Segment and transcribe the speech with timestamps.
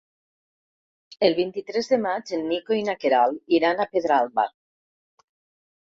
[1.27, 4.51] El vint-i-tres de maig en Nico i na Queralt iran a Pedralba.